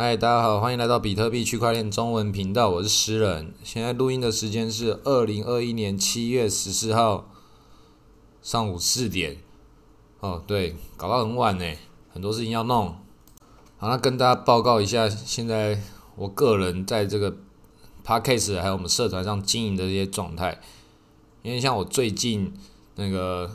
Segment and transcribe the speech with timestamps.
[0.00, 3.52] 嗨，大家好，欢迎来到比特币区块链中文频道，我是诗人。
[3.64, 7.28] 现在录音的时间是二零二一年七月十四号
[8.40, 9.38] 上午四点。
[10.20, 11.64] 哦，对，搞到很晚呢，
[12.12, 12.94] 很多事情要弄。
[13.76, 15.82] 好，那跟大家报告一下，现在
[16.14, 17.36] 我个人在这个
[18.06, 20.60] podcast 还有我们社团上经营的这些状态。
[21.42, 22.54] 因为像我最近
[22.94, 23.50] 那个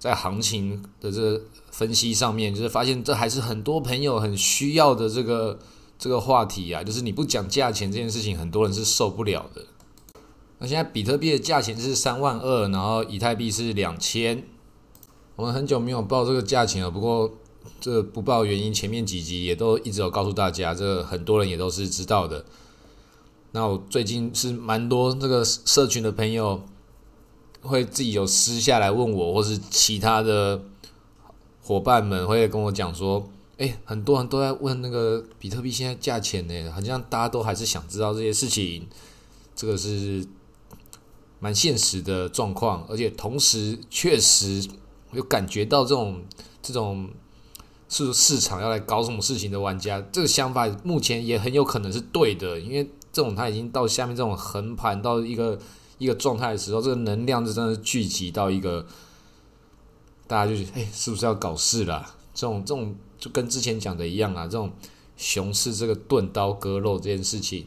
[0.00, 1.40] 在行情的这个
[1.70, 5.60] 分析上面，就是发现这还是很多朋友很需要的这个。
[6.04, 9.64] 这个话题啊，就是你不讲价钱这件事情，很多人是受不了的。
[10.58, 14.44] 那现在比特币的价钱是三万二，然后以太币是两千。
[15.34, 17.32] 我们很久没有报这个价钱了，不过
[17.80, 22.44] 这不报原因，前面几集也都一直有告诉大家，这很多人也都是知道的。
[23.52, 26.60] 那我最近是蛮多这个社群的朋友
[27.62, 30.60] 会自己有私下来问我，或是其他的
[31.62, 33.26] 伙伴们会跟我讲说。
[33.56, 38.88] 哎，很多人都在问那个比特币现在价钱呢，好像大家都还是想知道这些事情，
[39.54, 40.26] 这个是
[41.38, 44.68] 蛮现实的状况，而且同时确实
[45.12, 46.24] 有感觉到这种
[46.60, 47.08] 这种
[47.88, 55.56] 是市场要来搞什么事情的玩家，这个想法目前也很有可能是对的，因为这种它已经到下面这种横盘到一个
[55.98, 58.84] 一个状态的时候，这个能量是真的聚集到一个，
[60.26, 62.16] 大家就觉得哎，是不是要搞事了？
[62.34, 62.96] 这种这种。
[63.24, 64.70] 就跟之前讲的一样啊，这种
[65.16, 67.66] 熊市这个钝刀割肉这件事情，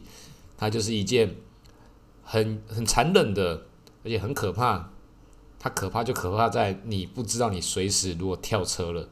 [0.56, 1.34] 它就是一件
[2.22, 3.66] 很很残忍的，
[4.04, 4.90] 而且很可怕。
[5.58, 9.08] 它可怕就可怕在你不知道你随时如果跳车了，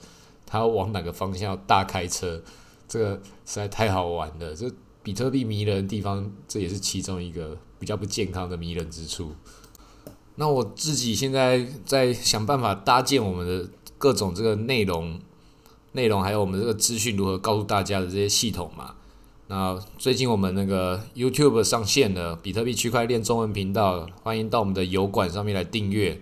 [0.47, 2.41] 它要往哪个方向大开车，
[2.87, 4.55] 这个实在太好玩了。
[4.55, 4.71] 这
[5.03, 9.33] 比特币迷人的地方，这也是其中一个比较不健康的迷人之处。
[10.37, 15.19] 那我自己现在在想办法搭建我们的各种这个内容。
[15.97, 18.95] 内容还有我们这个资讯如何告诉大家的这些系统嘛？
[19.49, 26.21] 那最近我们那个 YouTube 上线了比特币区块链中文频道，欢迎到我们的油管上面来订阅。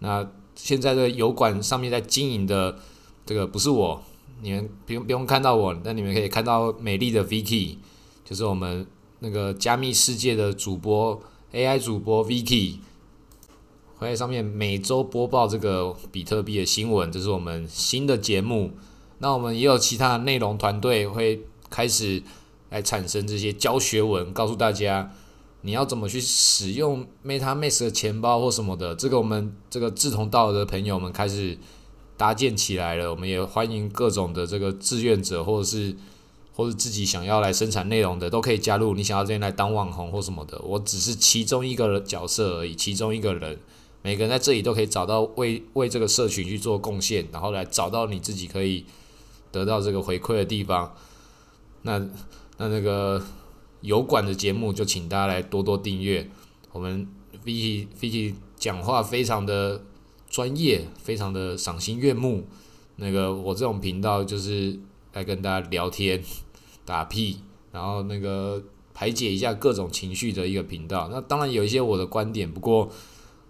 [0.00, 2.78] 那现在的油管上面在经营的
[3.24, 4.02] 这个不是我，
[4.42, 7.76] 你们不用不用看到我，但你们可以看到美丽的 Vicky，
[8.24, 8.86] 就是我们
[9.20, 11.18] 那个加密世界的主播
[11.52, 12.76] AI 主播 Vicky。
[14.02, 18.72] 会在上面每周播报这个比特币的新闻，这是我们新的节目。
[19.18, 21.40] 那我们也有其他的内容团队会
[21.70, 22.20] 开始
[22.70, 25.14] 来产生这些教学文，告诉大家
[25.60, 28.96] 你要怎么去使用 MetaMask 的钱包或什么的。
[28.96, 31.56] 这个我们这个志同道合的朋友们开始
[32.16, 33.08] 搭建起来了。
[33.10, 35.94] 我们也欢迎各种的这个志愿者，或者是
[36.52, 38.94] 或者自己想要来生产内容的，都可以加入。
[38.94, 43.58] 你想要这边来当网红或什么的，我只是其中一个角色而已，其中一个人。
[44.04, 48.84] 每个人在这里都可以找到为为这个社群去做贡献，然后来找到你自己可以
[49.52, 50.92] 得到这个回馈的地方。
[51.82, 51.98] 那
[52.58, 53.22] 那那个
[53.82, 56.28] 油管的节目就请大家来多多订阅。
[56.72, 57.06] 我们
[57.44, 59.84] Vicky Vicky 讲话非常的
[60.28, 62.44] 专业，非常的赏心悦目。
[62.96, 64.76] 那个我这种频道就是
[65.12, 66.20] 来跟大家聊天、
[66.84, 67.38] 打屁，
[67.70, 68.60] 然后那个
[68.92, 71.08] 排解一下各种情绪的一个频道。
[71.12, 72.90] 那当然有一些我的观点，不过。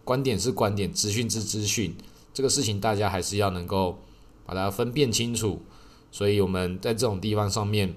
[0.05, 1.95] 观点是观点，资讯是资讯，
[2.35, 4.01] 这个事情大家还是要能够
[4.45, 5.63] 把它分辨清楚。
[6.11, 7.95] 所以我们在这种地方上面，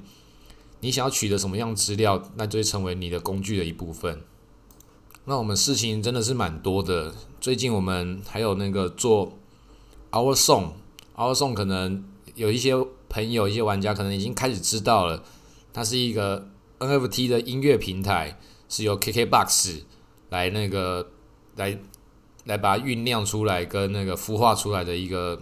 [0.80, 4.22] 你想要取得什么样资料，那就会成为你的工具的一部分。
[5.26, 7.14] 那我们事情真的是蛮多的。
[7.42, 9.34] 最近我们还有那个做
[10.12, 12.06] Our Song，Our Song 可能
[12.36, 12.74] 有一些
[13.10, 15.24] 朋友、一些玩家可能已经开始知道了，
[15.74, 16.48] 它是一个
[16.80, 18.40] NFT 的音乐平台，
[18.70, 19.82] 是由 KKBOX
[20.30, 21.10] 来那个
[21.56, 21.80] 来。
[22.46, 25.42] 来把它酝酿出来，跟那个孵化出来的一个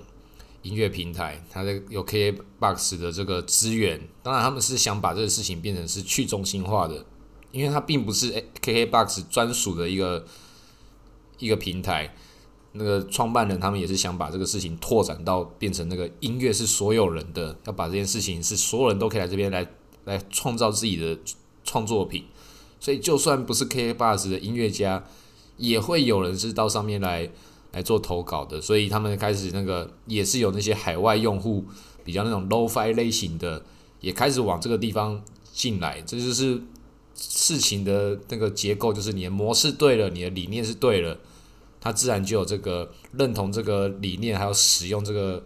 [0.61, 4.01] 音乐平台，它的有 KKBOX 的这个资源。
[4.21, 7.05] 当然，他们是想把这个事情变成是去中心化的，
[7.51, 8.31] 因为它并不是
[8.61, 10.25] KKBOX 专属的一个
[11.39, 12.15] 一个平台。
[12.75, 19.67] 那个创办人他们也是想把这个事情拓展到变成那个音乐是所有人的，要把这件事情是所有人都可以来这边来
[20.05, 21.19] 来创造自己的
[21.63, 22.25] 创作品。
[22.79, 25.03] 所以，就算不是 KKBOX 的音乐家。
[25.63, 27.29] 也会有人是到上面来
[27.71, 31.63] 来做投稿的，所以他们开始那个也是有那些海外用户
[32.03, 33.63] 比较那种 low-fi 类型的，
[34.01, 35.23] 也开始往这个地方
[35.53, 36.01] 进来。
[36.01, 36.61] 这就是
[37.15, 41.17] 事情的那个结构，就是你的模式对了，你的理念是对了，
[41.79, 45.41] 他自然就有这个认同这个理念，还有使用这个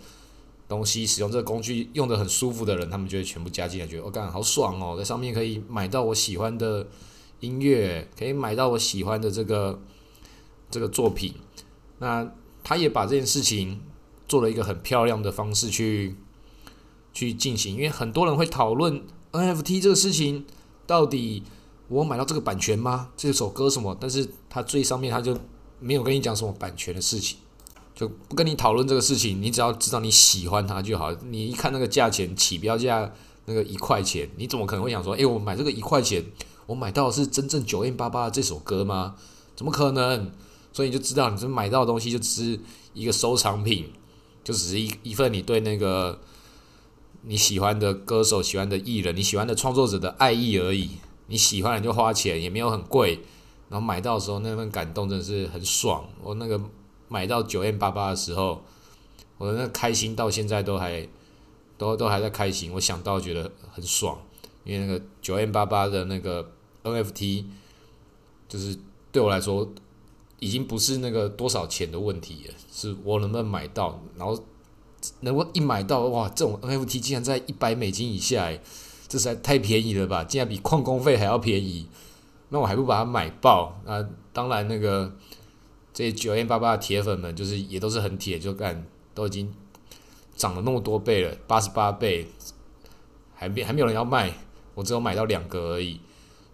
[0.68, 6.88] 东西、使用这个工具用的很舒服的人，他们就会全部加进来，觉得我干好爽哦，在上面可以买到我喜欢的
[7.42, 9.80] 音乐，可以买到我喜欢的这个。
[10.70, 11.34] 这个作品，
[12.00, 12.32] 那
[12.64, 13.82] 他也把这件事情
[14.28, 16.16] 做了一个很漂亮的方式去
[17.14, 20.46] 去进行，因为很多人会讨论 NFT 这个事情
[20.86, 21.44] 到底
[21.88, 23.10] 我买到这个版权吗？
[23.16, 23.96] 这首歌什么？
[24.00, 25.38] 但是它最上面它就
[25.80, 27.38] 没有跟你讲什么版权的事情，
[27.96, 29.42] 就不跟你讨论这个事情。
[29.42, 31.14] 你只要知道你喜欢它就好。
[31.30, 33.10] 你一看那个价钱起标价
[33.46, 36.26] 那个一块钱，你怎么可能会想说，诶，我买这个一块钱，
[36.66, 39.16] 我买到的是真正九 N 八八这首歌吗？
[39.56, 40.32] 怎么可能？
[40.78, 42.60] 所以你就知道，你这买到的东西就只是
[42.94, 43.92] 一个收藏品，
[44.44, 46.20] 就只是一一份你对那个。
[47.24, 50.92] 你喜欢的歌手、喜欢的艺人、你喜欢的创作者的爱意而已。
[51.26, 53.20] 你喜欢你就花钱，也没有很贵。
[53.70, 56.08] 然后买到的时候那份感动真的是很爽。
[56.22, 56.62] 我那个
[57.10, 58.64] 买到九 M 八八的时候，
[59.40, 61.10] 我的那开心到现在都还
[61.78, 62.72] 都都还在开心。
[62.72, 64.18] 我想到觉得很爽，
[64.64, 66.50] 因为那个九 M 八八的那个
[66.84, 67.46] NFT，
[68.48, 68.78] 就是
[69.12, 69.68] 对我来说
[70.40, 74.44] 已经不是那个多少钱的问题了，是我能不能买到，然后。
[75.20, 78.52] 能够一买到哇，这种 NFT 竟然在一百美金以下，
[79.08, 80.24] 这实在太便宜了吧！
[80.24, 81.88] 竟然比矿工费还要便宜，
[82.50, 84.04] 那我还不把它买爆啊！
[84.34, 85.16] 当然，那个
[85.94, 89.54] 这九 N 八八的铁粉们就是也都是很铁，就干都已经
[90.36, 92.28] 涨了那么多倍了，八十八倍，
[93.36, 94.34] 还没还没有人要卖，
[94.74, 96.02] 我只有买到两个而已，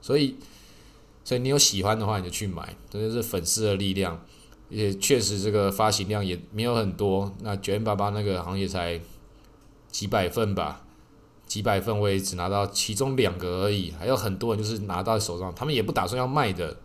[0.01, 0.35] 所以
[1.23, 4.19] 所以你有喜欢的话你就去买，这就是粉丝的力量。
[4.69, 7.31] 也确实，这个发行量也没有很多。
[7.41, 8.99] 那九 N 八八那个行业才
[9.91, 10.83] 几百份吧，
[11.45, 16.75] 几百份我也只拿到其中两个而已，还有很多人就是拿到手上，他们也不打算要卖的。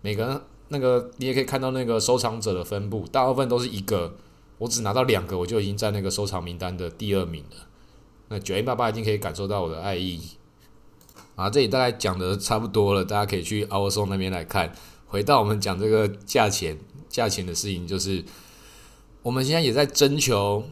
[0.00, 4.16] 每个人那个你也可以看到那个收藏者的分布，大部分都是一个，
[4.56, 7.66] 我只拿到两个，我就已经在那个收藏名单的第二名了。
[8.28, 10.22] 那九 N 八八已经可以感受到我的爱意。
[11.36, 14.74] 啊，这里大概讲的差不多了，大家可以去 Our Song 那边来看。
[15.06, 16.76] 回到我们讲这个价钱。
[17.08, 18.22] 价钱的事情就是，
[19.22, 20.64] 我们现在也在征求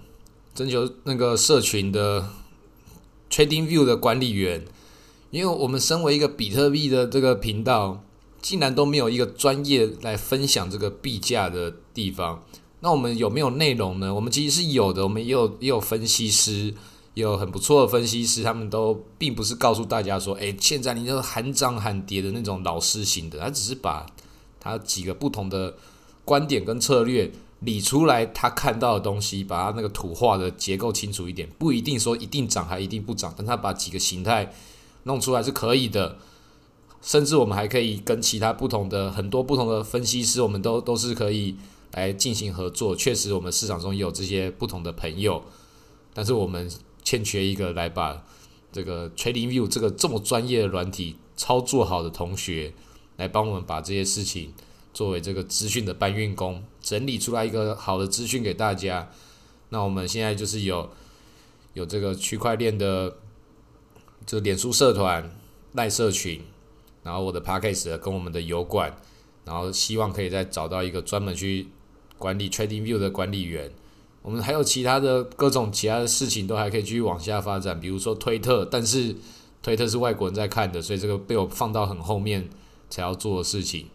[0.54, 2.28] 征求那个社群的
[3.30, 4.62] Trading View 的管理员，
[5.30, 8.04] 因为我们身为一个比特币的这个频道，
[8.42, 12.44] 竟然都没有一个专业来分享这个币价的地方。
[12.80, 14.12] 那我们有没有内容呢？
[14.12, 16.74] 我们其实是有的，我们也有也有分析师，
[17.14, 24.06] 有很不错的分析师，他们都并不是告诉大家说，哎，现在你就喊涨喊跌的那种老师型的，他只是把
[24.60, 25.74] 他几个不同的。
[26.26, 27.30] 观点跟策略
[27.60, 34.50] 理出来，他看到的东西，把他那个图画的结构清楚一点，不一定说一定涨还一定不涨，但他把几个形态
[35.02, 36.16] 弄出来是可以的。
[37.02, 41.54] 甚至我们还可以跟其他不同的很多不同的分析师，我们都都是可以
[41.92, 42.96] 来进行合作。
[42.96, 45.42] 确实，我们市场中也有这些不同的朋友，
[46.14, 46.70] 但是我们
[47.04, 48.24] 欠缺一个来把
[48.72, 52.72] 这个 Trading View 这个这么专业的软体操作好的同学，
[53.18, 54.52] 来帮我们把这些事情。
[54.92, 59.10] 作为这个资讯的搬运工，整理出来一个好的资讯给大家。
[59.70, 60.88] 那我们现在就是有
[61.72, 63.16] 有这个区块链的，
[64.24, 65.36] 这脸书社团、
[65.72, 66.40] 赖社群，
[67.02, 68.96] 然后我的 p a c k a g e 跟我们的油管，
[69.44, 71.66] 然后希望可以再找到一个专门去
[72.16, 73.72] 管理 Trading View 的管理员。
[74.24, 79.14] 我们还有其他的各种其他的事情都还可以继续往下发展，比如说推特，但是
[79.62, 82.48] 推特是外国人在看的，所以这个被我放到很后面
[82.88, 83.86] 才要做的事情。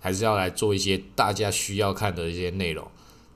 [0.00, 2.86] 还是要来做一些大家需要看的一些内容，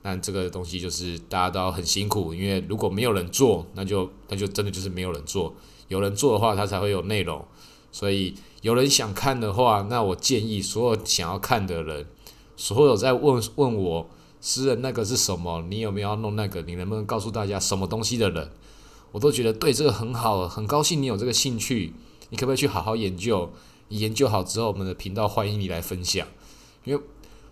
[0.01, 5.53] 但这个东西就是大家都要很辛苦，因为如果没有人做，那就那就真的就是没有人做。
[5.89, 7.43] 有人做的话，它才会有内容。
[7.91, 12.07] 所以有人想看的话，那我建议所有想要看的人，
[12.55, 14.09] 所有在问问我
[14.45, 18.51] 私人那个是什么，你有没有要弄那个，你能不能告诉大家什么东西的人，
[19.13, 21.93] 我都觉得对这个很好，很高兴你有这个兴趣，
[22.29, 23.49] 你可不可以去好好研究？
[23.87, 26.27] 你研究好之后，我们的频道欢迎你来分享。
[26.83, 27.01] 因为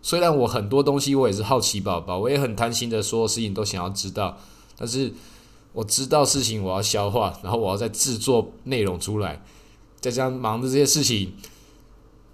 [0.02, 4.38] 虽然我很多东西我也是好奇宝宝，我也很贪心的，所有事情都想要知道，
[4.78, 5.14] 但是
[5.72, 9.42] 我知道事情我要消化，然后我要再制作内容出来，
[10.02, 11.36] 再加上忙的这些事情，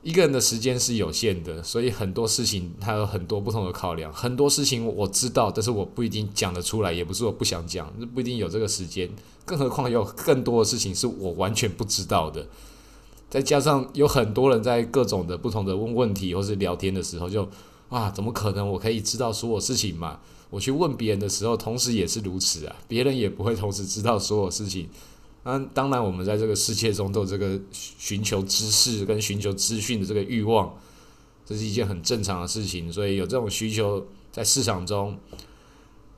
[0.08, 9.10] 一个人的时间是有限的，所以很多事情他有很多不同的考量，很多事情我知道，但是我不一定讲得出来，也不是我不想讲，不一定有这个时间，
[9.44, 12.48] 更何况有更多的事情是我完全不知道的。
[13.30, 17.46] 再加上有很多人在各种的不同的问问题或是聊天的时候，就
[17.90, 20.22] 啊，怎么可能我可以知道所有事情嘛？
[20.50, 24.88] 我去问别人的时候，同时也是如此啊，别人也不会同时知道所有事情。
[25.50, 30.76] 那当然，我们在这个世界中都有这个寻求知识跟寻求资讯的这个欲望，
[31.46, 32.92] 这是一件很正常的事情。
[32.92, 35.18] 所以有这种需求在市场中，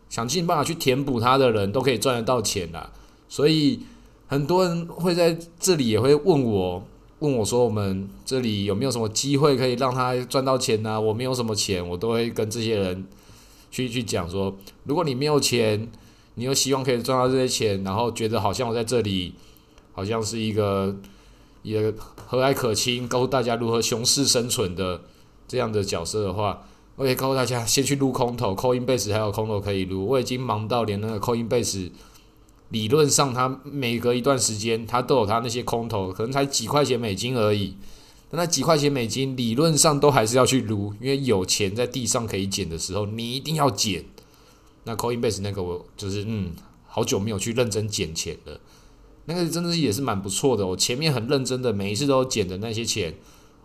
[0.10, 2.92] 想尽办法去填补它的人都可以赚得到钱啦。
[3.28, 3.82] 所以
[4.26, 6.84] 很多人会在这里也会问我。
[7.20, 13.06] 问我说：“我们这里有没有什么机会可以让他赚到钱呢？”我没有什么钱，我都会跟这些人
[13.70, 15.92] 去去讲说：如果你没有钱，
[16.36, 19.34] 你又希望可以赚到这些钱，然后觉得好像我在这里，
[19.92, 20.96] 好像是一个
[21.64, 21.94] 也
[22.26, 25.02] 和蔼可亲，告诉大家如何熊市生存的
[25.48, 30.06] 这样的角色的话，我也告诉大家先去撸空投，Coinbase 还有空投可以撸。
[30.06, 31.92] 我已经忙到连那个 Coinbase
[32.70, 37.76] 理论上它每隔一段时间它都有它那些空投，可能才几块钱美金而已。
[38.32, 44.06] 那几块钱美金理论上都还是要去撸，因为有钱在地上可以捡的时候，你一定要捡。
[44.90, 46.52] 那 Coinbase 那个我就是嗯，
[46.88, 48.60] 好久没有去认真捡钱了。
[49.26, 50.66] 那个真的是也是蛮不错的。
[50.66, 53.14] 我前面很认真的，每一次都捡的那些钱，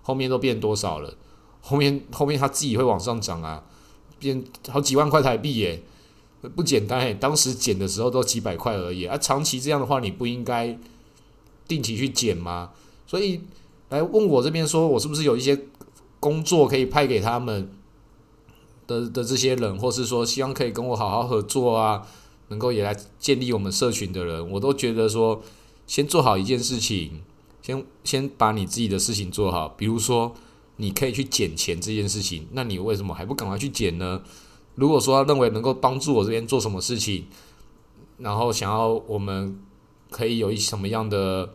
[0.03, 1.17] 后面都变多少了？
[1.63, 3.65] 后面后面它自己会往上涨啊，
[4.19, 5.83] 变好几万块台币耶，
[6.55, 7.15] 不简单诶。
[7.15, 9.17] 当时捡的时候都几百块而已啊。
[9.17, 10.79] 长期这样的话，你不应该
[11.67, 12.73] 定期去捡吗？
[13.07, 13.41] 所以。
[13.91, 15.57] 来问我这边说，我是不是有一些
[16.19, 17.71] 工作可以派给他们
[18.87, 22.07] 的的这些人，或是说希望可以跟我好好合作啊，
[22.49, 25.43] 能够也来建立我们社群的人，我都觉得说，
[25.87, 27.23] 先做好一件事情，
[27.63, 29.69] 先先把你自己的事情做好。
[29.69, 30.35] 比如说，
[30.77, 34.23] 你可以去捡钱这件事情，那你为什么还不赶快去捡呢？
[34.75, 37.27] 如果说他认为能够帮助我这边做什么事情，
[38.19, 39.59] 然后想要我们
[40.11, 41.51] 可以有一什么样的。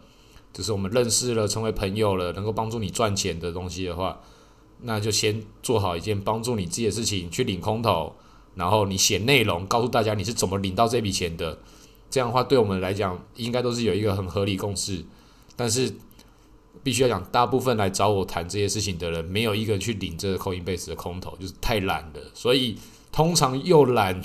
[0.51, 4.19] 就是我们认识了，成为朋友了，能够帮助你赚钱的东西的话，
[4.81, 8.15] 那就先做好一件帮助你自己的事情，去领空投，
[8.55, 11.59] 然后你写内容，告诉大家你是怎么领到这笔钱的。
[12.09, 15.03] 这样的话，对我们来讲，应该都是有一个很合理共识。
[15.55, 15.93] 但是，
[16.81, 22.19] 必须要讲，大部分来找我谈这些事情的人，没有一个去领这个 Coinbase 的空投，就是太懒了。
[22.33, 22.77] 所以，
[23.12, 24.21] 通常又懒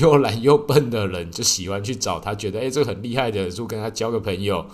[0.00, 4.66] 又懒又笨的人，就喜欢去找他，觉得诶，这个很厉害的，就跟他交个朋友。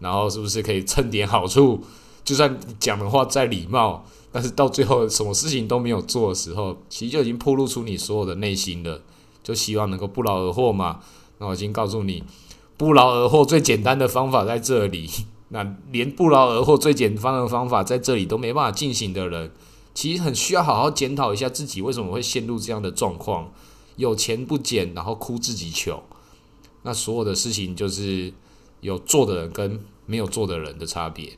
[0.00, 1.82] 然后是不是可以蹭点好处？
[2.24, 4.04] 就算讲的话再礼貌，
[4.34, 9.00] 但是到最后什么事情都没有做的时候，其实就已经暴露出你所有的内心了。
[9.44, 10.98] 就希望能够不劳而获嘛。
[11.38, 12.24] 那我已经告诉你，
[12.76, 15.08] 不劳而获最简单的方法在这里。
[15.50, 19.52] 那连不劳而获最简单的方法在这里都没办法进行的人，
[19.94, 23.52] 其实很需要好好检讨一下自己为什么会陷入这样的状况。
[23.94, 26.02] 有钱不捡，然后哭自己穷。
[26.82, 28.32] 那所有的事情就是
[28.80, 29.80] 有做的人跟。
[30.06, 31.32] 没有做的人的差别，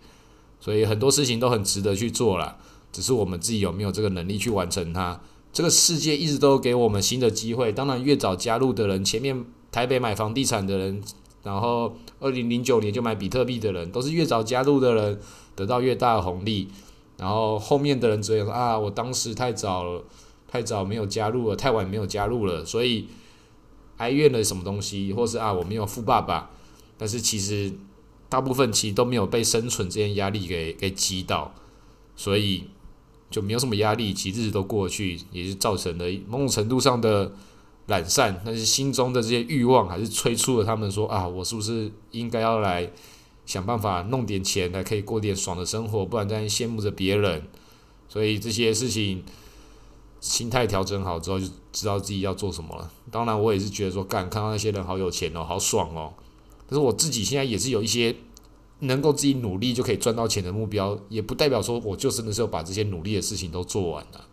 [0.58, 2.56] 所以很多事情都很值得去做了，
[2.96, 5.20] 只是我们自己有没有这个能力去完成它。
[5.52, 11.02] 这个世界一直都给我们新的机会，当然越早加入的人，前面台北买房地产的人，
[11.42, 15.20] 然后二零零九年就买比特币的人，都是越早加入的人
[15.54, 16.68] 得到越大的红利，
[17.18, 20.02] 然后后面的人只有啊，我当时太早了，
[20.48, 23.08] 太早没有加入了，太晚没有加入了，所以
[23.98, 26.48] 哀怨了什么东西，或是啊我没有富爸爸，
[26.96, 27.74] 但是其实。
[28.28, 31.54] 大部分其实都没有被生存这些压力给给击倒，
[32.16, 32.64] 所以
[33.30, 37.32] 就没有什么压力，其实日子都过去，也是造成了某种程度上的
[37.86, 38.40] 懒散。
[38.44, 42.90] 但是心中的这些欲望还是催促了他们说啊，我是不是应该要来
[43.44, 47.42] 想办法弄点钱，来可以过点爽的生活，不然在羡慕着别人。
[48.08, 49.22] 所以这些事情
[50.20, 52.90] 心态调整好之后，就知道自己要做什么了。
[53.10, 56.14] 当然，我也是觉得说，干看到那些人好有钱哦，好爽哦。
[56.68, 58.14] 可是我自己现在也是有一些
[58.80, 64.26] 能够自己努力就可以赚到钱的目标，也不代表说我就真的是要把这些努力的事情都做完了。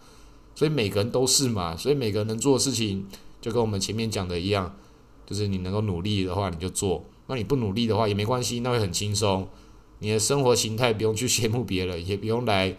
[0.56, 3.08] 所以每个人都是嘛，所以每个人能做的事情
[3.42, 4.76] 就跟我们前面讲的一样，
[5.26, 9.48] 就是你能够努力的话你就做，那你不努力的话也没关系，那会很轻松。
[10.00, 12.76] 你的生活形态不用去羡慕别人，也不用来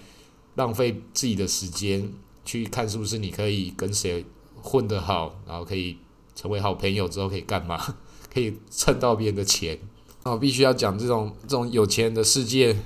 [0.56, 2.12] 浪费自己的时间
[2.44, 4.24] 去看是不是你可以跟谁
[4.60, 5.96] 混得好，然后可以
[6.36, 7.96] 成为好朋友之后可以干嘛。
[8.32, 9.78] 可以蹭到别人的钱，
[10.24, 12.76] 那我，必须要讲这种这种有钱人的世界，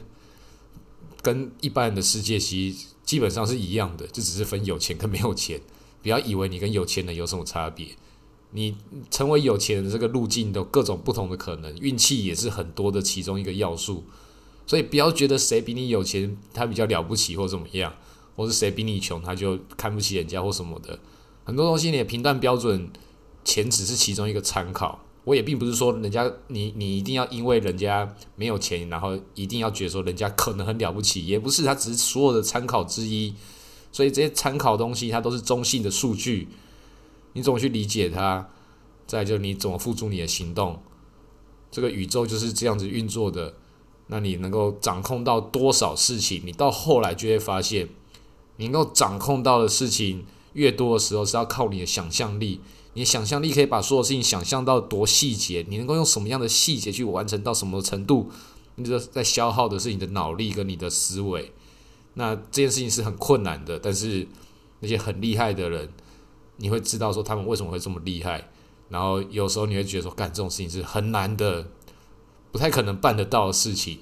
[1.23, 5.61] 跟一般人的世界其实基本上是一样的，就只是分有钱跟没有钱。
[6.03, 7.89] 不要以为你跟有钱人有什么差别，
[8.53, 8.77] 你
[9.11, 14.05] 成为有钱人的这个路径都各种不同的可能，运气也是很多的其中一个要素。
[14.67, 17.95] 所以不要觉得谁比你有钱，他比较了不起或怎么样，
[18.37, 20.99] 或是谁比你穷，他就看不起人家或什么的。
[21.45, 22.91] 很多东西你的评断标准，
[23.45, 25.05] 钱只是其中一个参考。
[25.29, 33.35] 我也并不是说人家你你一定要因为人家没有钱，然后一定要觉得说人家可能很了不起，也不是，它只是所有的参考之一。
[33.93, 36.49] 所以这些参考东西它都是中性的数据，
[37.35, 38.49] 你怎么去理解它？
[39.07, 40.81] 再就你怎么付诸你的行动？
[41.71, 43.53] 这个宇宙就是这样子运作的。
[44.07, 46.41] 那你能够掌控到多少事情？
[46.47, 47.91] 你到后来就会发现，
[48.57, 52.63] 你能够掌控到的事情越多的时候，是要靠你的想象力。
[52.99, 58.29] 你想象力可以把所有事情想象到多细节，你能够用什么样的细节去完成到什么程度？
[58.75, 61.53] 你这在消耗的是你的脑力跟你的思维。
[62.15, 64.27] 那这件事情是很困难的，但是
[64.81, 65.89] 那些很厉害的人，
[66.57, 68.51] 你会知道说他们为什么会这么厉害。
[68.89, 71.69] 然后有时候你会觉得说，干这种事情是很难的，
[72.51, 74.01] 不太可能办得到的事情，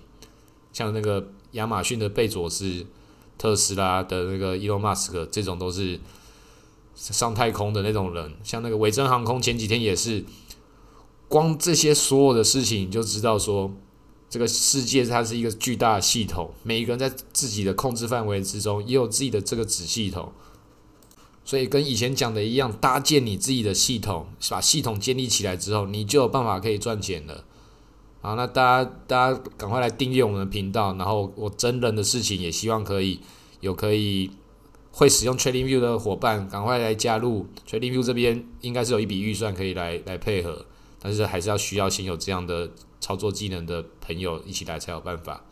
[0.73, 2.87] 像那个亚马逊的贝佐斯、
[3.37, 6.01] 特斯拉的那个伊隆马斯克，这种都是
[6.97, 8.35] 上太空的那种人。
[8.43, 10.25] 像那个维珍航空前几天也是，
[11.29, 13.71] 光这些所有的事情，你就知道说，
[14.29, 20.33] 这个世界它是一个巨大的系统，每一个人在自己的控制范围之中，也有自己的这个子系统。
[21.45, 27.45] 所以跟以前讲的一样，搭建你自己的系统，把系统建立起来之后，你就有办法可以赚钱了。
[28.21, 33.21] 好，那大家大家赶快来订阅我们的频道，然后我真人的事情也希望可以
[33.61, 34.33] 有可以
[34.99, 40.65] 会使用 TradingView 的伙伴，赶快来加入 TradingView 这边，应该是有一笔预算可以来来配合，
[40.99, 45.45] 但是还是要需要先有这样的操作技能的朋友一起来才有办法。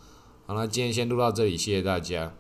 [0.47, 2.33] 好，那今天先录到这里，谢谢大家。